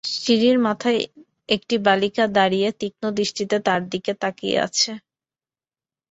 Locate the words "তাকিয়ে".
4.21-4.57